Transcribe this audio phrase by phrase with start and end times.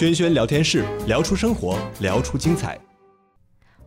[0.00, 2.80] 轩轩聊天室，聊出生活，聊出精彩。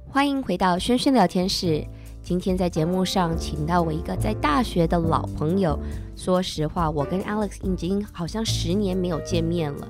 [0.08, 1.83] 欢迎回到轩轩聊天室。
[2.21, 5.75] 今天在节目上请到我一个在大学的老朋友。
[6.15, 9.88] 说实话，我跟 Alex 已经好像十年没有见面了。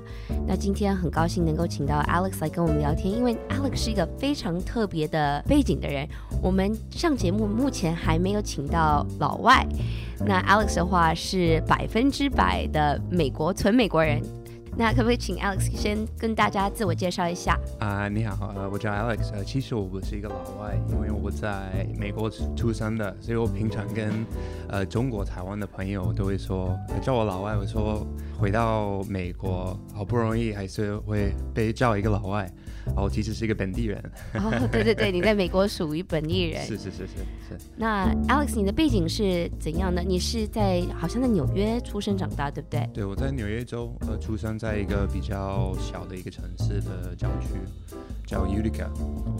[0.48, 6.08] 那今天很高兴能够请到 Alex 来跟我们聊天，因为 Alex 是一个非常特别的背景的人。
[6.42, 9.62] 我们上节目目前还没有请到老外。
[10.24, 14.22] 那 Alex 的话是百分之百的美国，纯美国人。
[14.76, 17.58] 那可不可以请 Alex 先跟大家自我介绍一下？
[17.78, 24.26] 啊你好，呃，我叫 Alex，呃，其实我不是一个老外，因为我在美国出生的，所以我平常跟
[24.68, 28.04] 呃中国台湾的朋友都会说叫我老外，我说
[28.38, 32.50] 回到美国好不容易还是会被叫一个老外。
[32.96, 33.98] 哦，其实是一个本地人。
[34.34, 36.62] 哦，对对对， 你在美国属于本地人。
[36.66, 37.16] 是是是是
[37.48, 37.58] 是。
[37.78, 40.02] 那 Alex，你的背景是怎样的？
[40.02, 42.86] 你是在好像在纽约出生长大，对不对？
[42.92, 47.48] 对，我在纽约州，呃，出生在一个比较小的一个城市的郊区，
[48.26, 48.88] 叫 Utica，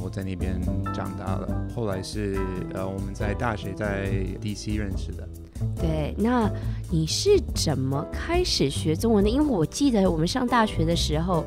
[0.02, 0.58] 我在那边
[0.94, 1.68] 长大了。
[1.76, 2.38] 后来是
[2.72, 4.08] 呃，我们在大学在
[4.40, 5.28] DC 认识的。
[5.76, 6.50] 对，那
[6.90, 9.30] 你是怎么开始学学中文的？
[9.30, 11.44] 因为我记得我们上大学的时候，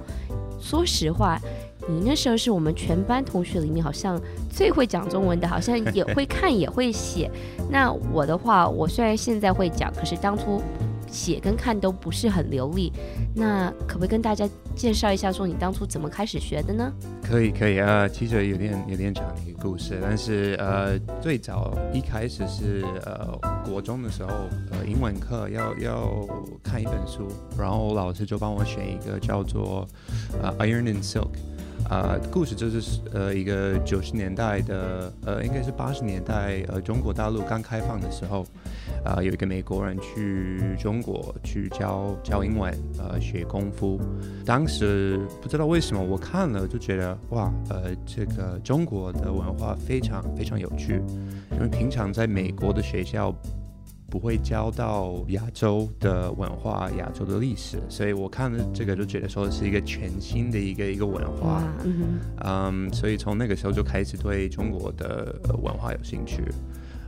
[0.59, 1.39] 说实话。
[1.89, 7.31] 你那时候是我们全班同学里面好像最会讲中文的，好像也会看也会写。
[7.71, 10.61] 那我的话，我虽然现在会讲，可是当初
[11.07, 12.91] 写跟看都不是很流利。
[13.35, 16.91] 那可不可以跟大家介绍一下，说你当初怎么开始学的呢？
[17.23, 18.07] 可以，可以啊。
[18.07, 24.29] 其实有点有点长的一个故事，但是呃，最早一开始是呃国中的时候，
[24.71, 26.27] 呃英文课要要
[26.63, 29.87] 看一本书，然后老师就帮我选一个叫做
[30.41, 31.29] 呃 Iron and Silk。
[31.85, 38.41] 啊、呃，故事就是呃一个九十年代的呃应该是八十年代呃中国大陆刚开放的时候，
[39.05, 43.99] 啊、呃、有一个美国人去中国去教教英文呃学功夫，
[44.45, 51.01] 当时不知道为什么我看了就觉得哇呃这个中国的文化非常非常有趣，
[51.51, 53.33] 因为平常在美国的学校。
[54.09, 66.41] 不会教到亚洲的文化、亚洲的历史，所以我看了这个就觉得说是一个全新的一个一个文化，嗯，嗯，所以从那个时候就开始对中国的文化有兴趣。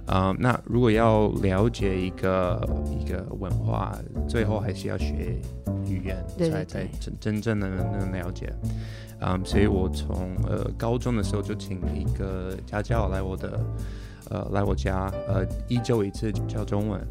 [0.08, 5.40] 嗯，那如果要了解一个一个文化，最后还是要学
[5.86, 8.52] 语言，才才真真正的能了解。
[9.22, 13.58] 嗯，所以我从呃高中的时候就请一个家教来我的。
[14.30, 17.02] 呃，来我家，呃，一周一次教中文。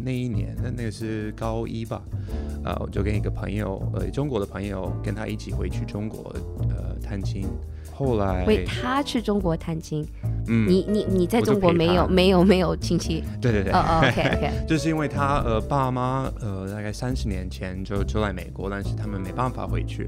[0.00, 2.00] 那一年，那那个是高一吧，
[2.64, 6.32] 呃，我就跟一个朋友，呃，中国的朋友，跟他一起回去中国，
[6.70, 7.48] 呃，探亲。
[7.98, 10.06] 后来，为他去中国探亲。
[10.46, 13.24] 嗯，你你你在中国没有没有没有亲戚？
[13.40, 13.72] 对对对。
[13.72, 14.50] 哦哦，OK OK。
[14.68, 20.04] 就是因为他呃爸妈呃大概三十年前就就来美国，但是他们没办法回去，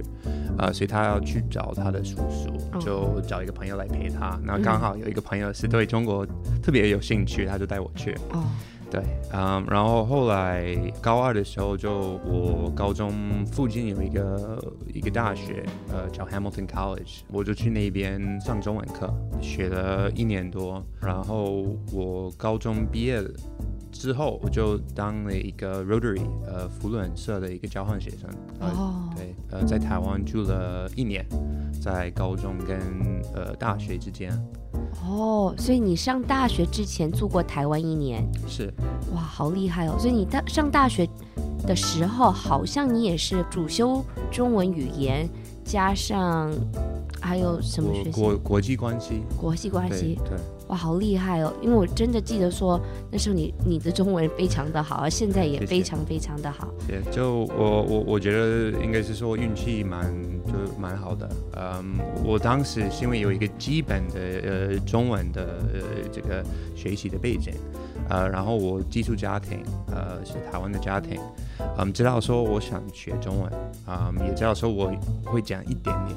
[0.56, 4.38] 啊、呃，所以他要去找他的叔叔，就找一个朋友来陪他。
[4.46, 6.24] 然后刚好有一个朋友是对中国
[6.62, 8.16] 特别有兴趣，他就带我去。
[8.30, 8.44] 哦。
[8.90, 9.00] 对，
[9.32, 14.58] 嗯，然后后来高二的时候，就我高中附近有一个
[14.92, 19.08] 一个大学，呃，叫 Hamilton College，我就去那边上中文课，
[19.40, 20.84] 学了一年多。
[21.00, 23.22] 然后我高中毕业
[23.92, 28.28] 之后，我就当了一个 Rotary，呃，扶轮社的一个交换学生。
[28.58, 29.08] 哦。
[29.14, 31.24] 对，呃，在台湾住了一年，
[31.80, 32.76] 在高中跟
[33.36, 34.30] 呃大学之间。
[35.04, 38.24] 哦，所以你上大学之前住过台湾一年？
[38.46, 38.72] 是，
[39.14, 39.96] 哇，好厉害哦！
[39.98, 41.08] 所以你大上大学
[41.66, 45.28] 的时候，好像你也是主修中文语言，
[45.64, 46.52] 加上
[47.20, 48.10] 还有什么学习？
[48.10, 49.22] 国国际关系。
[49.38, 50.18] 国际关系。
[50.24, 50.30] 对。
[50.30, 50.38] 对
[50.70, 51.52] 哇，好厉害哦！
[51.60, 56.72] 因为我真的记得说，那时候你你的中文非常的好，而现在也非常非常的好。
[56.86, 60.12] 对，就我我我觉得应该是说运气蛮
[60.46, 61.28] 就蛮好的。
[61.56, 65.42] 嗯，我当时是因为有一个基本的呃中文的
[65.74, 66.44] 呃这个
[66.76, 67.52] 学习的背景，
[68.08, 71.20] 呃，然后我寄宿家庭呃是台湾的家庭，
[71.78, 73.52] 嗯，知道说我想学中文，
[73.88, 74.92] 嗯，也知道说我
[75.24, 76.16] 会讲一点点。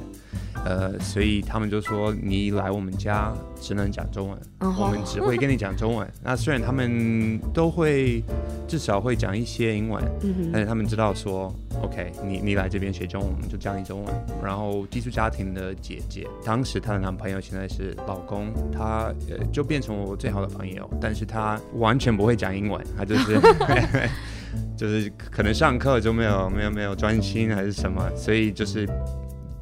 [0.66, 4.82] 呃，所以他们就说你来我们家只能讲中文，uh.
[4.82, 6.10] 我们只会跟你讲中文。
[6.24, 8.24] 那虽然他们都会
[8.66, 10.50] 至少会讲一些英文，uh.
[10.54, 14.14] 但是他们知道说，OK，你你来这边学中文，我们就教你中文。
[14.42, 23.38] 然后寄宿家庭的姐姐，当时她的男朋友现在是老公，他呃就变成我最好的朋友，但是他完全不会讲英文，他就是
[24.78, 28.88] 就是可能上课就没有没有没有专心还是什么，所以就是。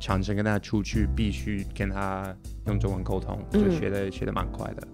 [0.01, 4.87] 常常跟他出去，必须跟他用中文沟通，就学的、嗯、学的蛮快的。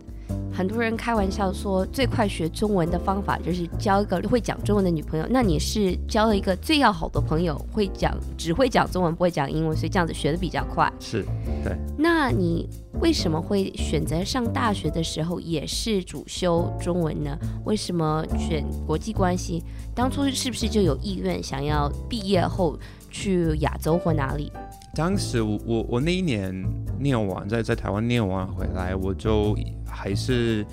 [0.52, 5.26] 很多人开玩笑说，最快学中文的方法就是交一个会讲中文的女朋友。
[5.30, 10.92] 那你是交了一个最要好的朋友，会讲只会讲中文，不会讲英文，所以这样子学的比较快。
[11.00, 11.24] 是，
[11.64, 11.78] 对。
[11.98, 12.68] 那你
[13.00, 17.38] 为什么会选择上大学的时候也是主修中文呢？
[17.64, 19.64] 为什么选国际关系？
[19.96, 22.78] 当初是不是就有意愿想要毕业后
[23.10, 24.52] 去亚洲或哪里？
[24.98, 26.52] 当时我我我那一年
[27.00, 29.56] 念完，在在台湾念完回来，我就
[29.86, 30.66] 还是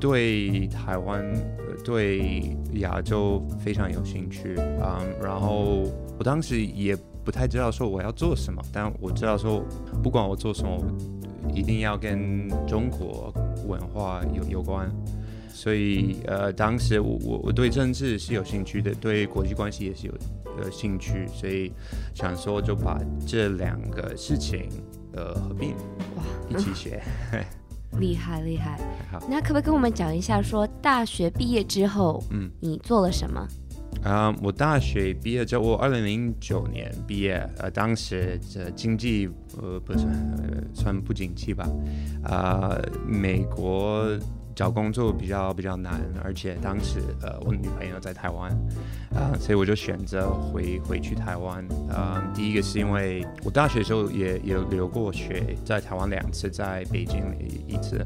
[0.00, 1.24] 对台湾、
[1.84, 5.00] 对亚洲非常有兴趣啊。
[5.22, 5.84] 然后
[6.18, 9.62] 我当时也不太知道说我要做什么，但我知道说
[10.02, 10.76] 不管我做什么，
[11.54, 13.32] 一定要跟中国
[13.68, 14.90] 文化有有关。
[15.60, 20.14] 所以呃，当时我我我对政治是有兴趣的，对国际关系也是有。
[20.58, 21.72] 呃兴趣，所以
[22.12, 24.68] 想说就把这两个事情
[25.14, 25.70] 呃合并，
[26.16, 27.00] 哇，一起学，
[27.98, 28.78] 厉害厉害。
[29.10, 33.40] 好，那可不可以跟我们讲一下，说大学毕业之后，嗯，你做了什么？
[34.02, 41.64] 啊、呃，我大学毕业之后，我二零零九年毕业，呃，当时这经济呃不是呃算不景气吧，
[42.24, 44.04] 啊、呃，美国。
[44.60, 48.50] 找工作比较比较难，而且当时呃我女朋友在台湾，
[49.14, 51.64] 啊、呃，所以我就选择回回去台湾。
[51.88, 57.24] 啊、呃，第一个是因为我大学的时候也也留过学，在台湾两次，在北京
[57.66, 58.04] 一次。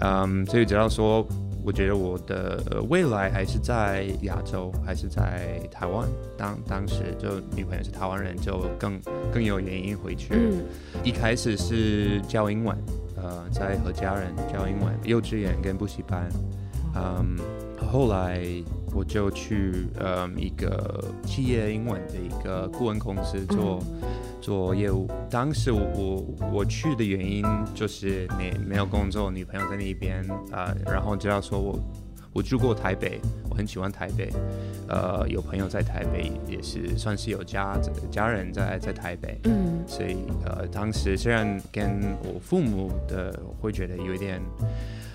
[0.00, 1.22] 嗯、呃，所以只要说，
[1.62, 6.08] 我觉得我的、呃、未来还是在亚洲，还是在台湾。
[6.34, 8.98] 当当时就女朋友是台湾人，就更
[9.30, 10.32] 更有原因回去。
[10.34, 10.64] 嗯、
[11.04, 12.74] 一开始是教英文。
[13.24, 16.28] 呃，在和家人教英文，幼稚园跟补习班，
[16.94, 17.38] 嗯，
[17.90, 18.44] 后来
[18.94, 23.82] 我就去呃一个企业英文的一个顾问公司做
[24.42, 25.08] 做业务。
[25.30, 27.42] 当时我我我去的原因
[27.74, 30.22] 就是没没有工作，女朋友在那边
[30.52, 31.78] 啊、呃，然后知道说我
[32.34, 34.28] 我住过台北，我很喜欢台北，
[34.88, 37.78] 呃，有朋友在台北，也是算是有家
[38.10, 44.42] 家人在在台北，嗯，所以呃，当时虽然跟我父母的会觉得有一点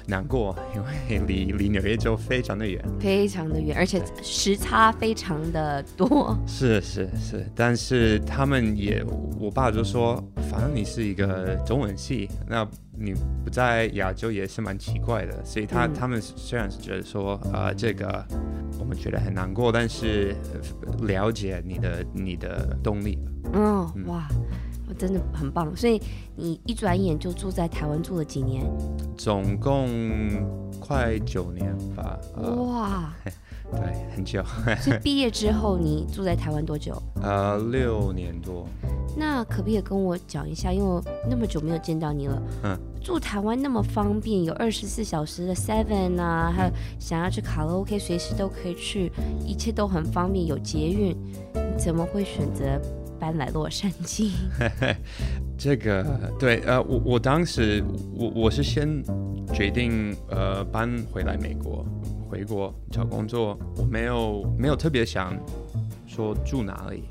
[0.09, 6.37] 难过， 因为离离纽约州非常的远，非常的远，而且时差非常的多。
[6.47, 9.03] 是是是，但是他们也，
[9.39, 10.21] 我爸就说，
[10.51, 12.67] 反正你是一个中文系，那。
[13.01, 13.13] 你
[13.45, 18.25] 不在亚洲也是蛮奇怪的，所以他、嗯、他们虽然是觉得说，啊、呃，这个
[18.77, 20.35] 我们觉得很难过，但是
[21.03, 23.17] 了解你的你的动力。
[23.53, 25.75] 哦，嗯、哇，我真的很棒。
[25.75, 26.01] 所以
[26.35, 28.65] 你一转眼就住在台湾住了几年？
[29.17, 29.87] 总共
[30.79, 32.17] 快九年吧。
[32.35, 33.13] 呃、哇。
[33.71, 33.81] 对，
[34.15, 34.43] 很久。
[34.81, 36.99] 所以毕业之后，你住在台湾多久？
[37.21, 38.65] 呃，六年多。
[39.15, 40.73] 那可不可以跟我讲一下？
[40.73, 40.99] 因为我
[41.29, 42.41] 那么久没有见到你了。
[42.63, 42.75] 嗯。
[42.99, 49.11] 住台湾那么方便，有二十四小时的 Seven 啊，还有想要去卡拉 OK，随时都可以去，
[49.45, 51.15] 一切都很方便，有捷运。
[51.53, 52.81] 你怎么会选择
[53.19, 54.31] 搬来洛杉矶？
[55.57, 56.03] 这个
[56.39, 57.83] 对，呃，我我当时
[58.15, 59.03] 我我是先
[59.53, 61.85] 决定呃搬回来美国。
[62.29, 65.35] 回国找工作，我没有没有特别想
[66.05, 67.05] 说住哪里，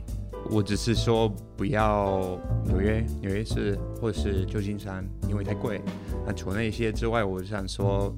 [0.48, 5.80] 我只是说不要纽约，纽约市或者是旧金山，因为太贵。
[6.24, 8.14] 那除了那些之外，我想说。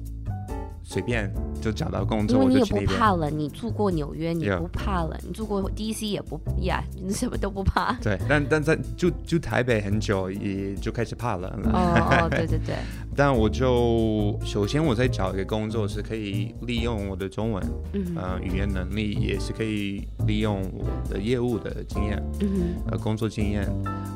[0.83, 1.31] 随便
[1.61, 7.93] 就找到工作，因为你也不怕了，你住过纽约，你不怕了，你住过 DC 也不呀，你什么都不怕。
[8.01, 11.71] 对，但但在住住台北很久，也就开始怕冷了。
[11.71, 12.75] 哦哦，对对对。
[13.15, 17.63] 但我就首先我在找一个工作，是可以利用我的中文，
[17.93, 23.63] 嗯，呃，语言能力，也是可以利用我的业务的经验，嗯哼，呃，工作经验，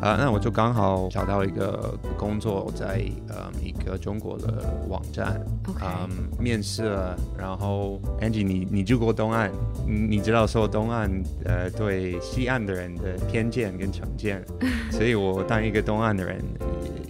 [0.02, 6.62] 啊、呃，那我就刚好找到一个工作在呃一个中国的网站，嗯 Okay.、呃，面。
[6.66, 9.52] 试了，然后 Angie，你你住过东岸，
[9.86, 11.12] 你知道说东岸
[11.44, 14.44] 呃对西岸的人的偏见跟成见，
[14.90, 16.44] 所以我当一个东岸的人，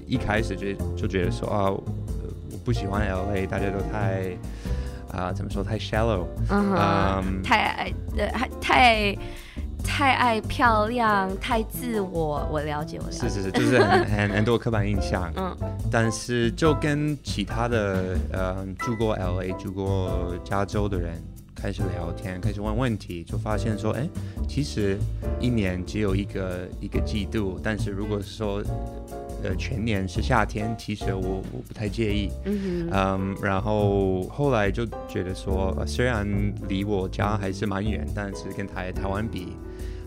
[0.05, 1.83] 一开始就就觉得说啊，我
[2.63, 4.31] 不喜欢 LA，大家都太
[5.11, 9.17] 啊、呃、怎么说太 shallow，嗯哼，um, 太爱呃还太。
[9.87, 13.29] 太爱漂亮，太自我，我了解，我了解。
[13.29, 15.31] 是是是，就是很很 很多刻板印象。
[15.37, 15.55] 嗯，
[15.91, 21.13] 但是就跟其他的呃住过 LA、住过加州的人
[21.53, 24.09] 开始聊天，开始问问题，就发现说，哎，
[24.49, 24.97] 其实
[25.39, 28.63] 一年只有一个一个季度，但是如果说
[29.47, 32.29] 呃全年是夏天，其实我我不太介意。
[32.45, 36.27] 嗯，然后后来就觉得说，虽然
[36.67, 39.55] 离我家还是蛮远，但是跟台台湾比。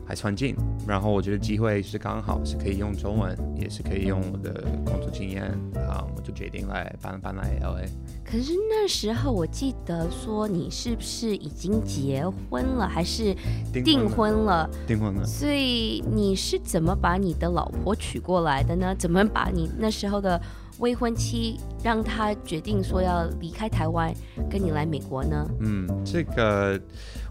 [0.09, 5.45] 还算近，然后我觉得机会是刚好是可以用中文，也是可以用我的工作经验，
[5.87, 7.87] 啊，我就决定来搬搬来 LA。
[8.25, 13.37] 可是那时候我记得说你是不是已经结婚了，还是
[13.71, 14.71] 订婚了？
[14.87, 15.27] 订婚了。
[15.27, 18.95] 所以你是怎么把你的老婆娶过来的呢？
[18.99, 20.41] 怎么把你那时候的
[20.79, 24.11] 未婚妻让她决定说要离开台湾，
[24.49, 25.47] 跟你来美国呢？
[25.61, 26.81] 嗯，这个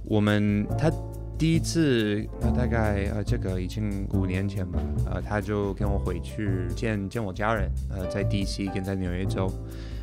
[0.03, 0.91] 我们他。
[1.37, 9.47] 第一次，呃，大概呃，这个已经五年前吧，呃，他就跟我回去见见我家人，呃，在 DC 跟在纽约州，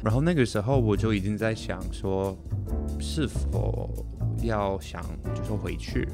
[0.05, 2.37] 然后那个时候我就已经在想说，
[3.01, 3.91] 是否
[4.43, 5.03] 要想
[5.35, 6.09] 就说回去。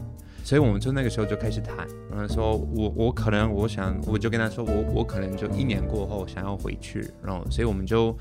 [0.50, 8.12] 所以我们就那个时候就开始谈，然后说我我可能我想我就跟他说我我可能就一年过后想要回去，然后所以我们就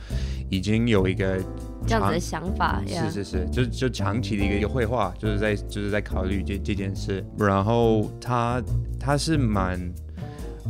[0.47, 1.39] 已经有一个
[1.87, 8.61] 这样子的想法，是是是，就就长期的一个一个绘画，就是在就是在考虑这这件事，然后他
[8.99, 9.91] 他是蛮。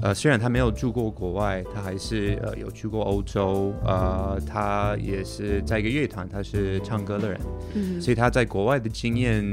[0.02, 3.74] 呃，虽然他没有住过国外，他还是呃有去过欧洲。
[3.86, 7.40] 呃，他也是在一个乐团，他是唱歌的人，
[7.74, 9.44] 嗯，所以他在国外的经验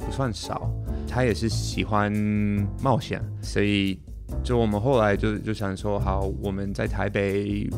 [0.00, 0.70] 不算少。
[1.06, 2.10] 他也是喜欢
[2.82, 4.00] 冒险，所以
[4.42, 7.68] 就我们后来就就想说，好，我们在台北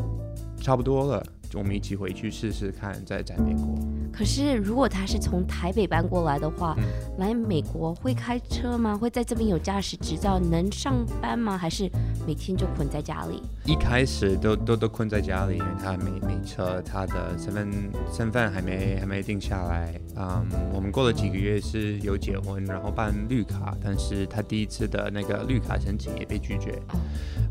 [0.61, 1.23] 差不多了。
[1.51, 3.79] 就我们一起回去试试看，再在美国。
[4.13, 6.85] 可是，如果他是从台北搬过来的话，嗯、
[7.19, 8.97] 来美国会开车吗？
[8.97, 11.57] 会在这边有驾驶执照，能上班吗？
[11.57, 11.89] 还是
[12.27, 13.43] 每天就困在家里？
[13.67, 17.71] 一开始都都都困在家里，因为他没没车，他的身份
[18.13, 19.95] 身份还没还没定下来。
[20.17, 26.81] 嗯，我们过了几个月是有结婚，然后办绿卡，但是他第一次的那个绿卡申请也被拒绝。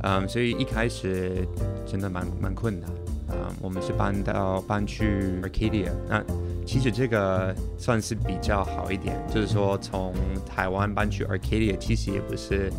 [0.01, 1.47] 嗯，所以一开始
[1.85, 2.89] 真的蛮蛮困难。
[3.29, 6.23] 嗯，我们是搬到搬去 Arcadia，那
[6.65, 10.13] 其实这个算是比较好一点，就是说从
[10.45, 12.71] 台湾搬去 Arcadia，其实也不是，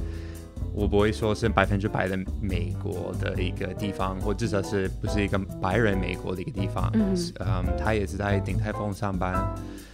[0.75, 6.91] 我不会说是百分之百的美国的一个地方，或至少是不是一个白人美国的一个地方。
[6.95, 9.35] 嗯，嗯，他也是在鼎泰丰上班，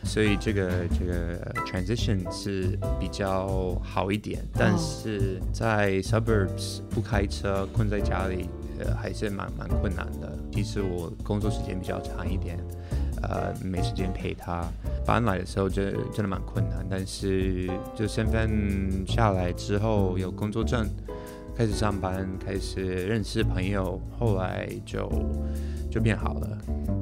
[0.05, 8.49] 所以这个这个 transition 是比较好一点，但是在 suburbs 不开车困在家里。
[8.83, 10.39] 呃，还是蛮蛮困难的。
[10.51, 12.59] 其实我工作时间比较长一点，
[13.23, 14.65] 呃，没时间陪他。
[15.05, 20.89] 搬来的时候真真的蛮困难，但是就身份下来之后有工作证，
[21.57, 25.11] 开始上班，开始认识朋友，后来就
[25.91, 26.59] 就变好了。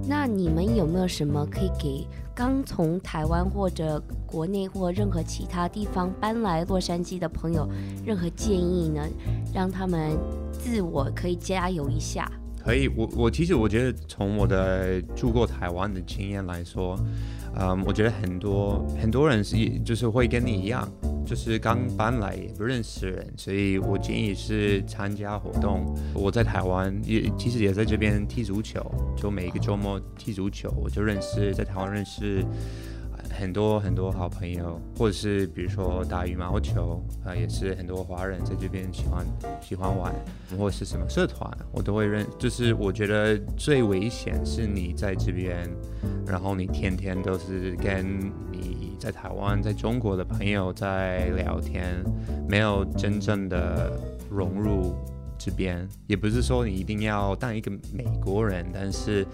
[0.09, 7.69] 那你们有没有什么可以给刚从台湾或者国内或任何其他地方搬来洛杉矶的朋友
[8.07, 9.03] 任何建议呢？
[9.53, 10.17] 让他们
[10.51, 12.31] 自我可以加油一下。
[12.69, 17.01] 可以，我我其实我觉得从我的住过台湾的经验来说，
[17.59, 20.87] 嗯，我觉得很多很多人是就是会跟你一样。
[21.25, 25.95] 就是刚搬来也不认识人，所以我建议是参加活动。
[26.15, 28.85] 我在台湾也其实也在这边踢足球，
[29.17, 32.43] 就每一个周末踢足球，我就认识在台湾认识
[33.39, 39.25] 很多很多好朋友，或者是比如说打羽毛球啊，也是很多华人在这边喜欢
[39.61, 40.13] 喜欢玩，
[40.59, 42.27] 或者是什么社团，我都会认。
[42.39, 45.69] 就是我觉得最危险是你在这边，
[46.27, 48.05] 然后你天天都是跟
[48.51, 48.89] 你。
[48.99, 52.05] 在台湾，在中国的朋友在聊天，
[52.49, 53.93] 没有真正的
[54.29, 54.93] 融入
[55.49, 55.89] 这边。
[56.07, 59.27] 也不是说你一定要当一个美国人，但是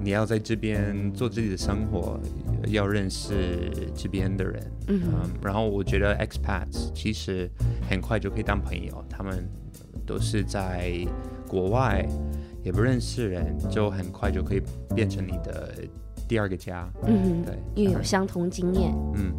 [0.00, 2.18] 你要在这边做自己的生活，
[2.68, 4.72] 要认识这边的人。
[4.88, 7.50] 嗯，嗯，然后我觉得 expats 其实
[7.88, 9.46] 很快就可以当朋友，他们
[10.06, 10.92] 都是在
[11.46, 12.06] 国外，
[12.62, 14.62] 也不认识人，就很快就可以
[14.94, 15.74] 变成你的。
[16.28, 19.34] 第二个家，嗯，对，因为有相同经验，嗯，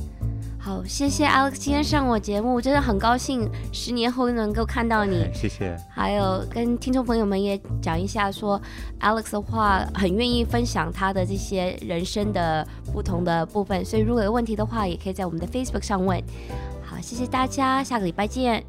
[0.64, 8.62] 好，谢谢 Alex 今天上我节目，真的很高兴，十年后能够看到你，谢谢，还有跟听众朋友们也讲一下说，
[9.00, 16.22] 说 Alex 的话很愿意分享他的这些人生的不同的部分，所以如果有问题的话，也可以在我们的 Facebook 上问。
[16.86, 18.64] 好，谢谢大家，下个礼拜见。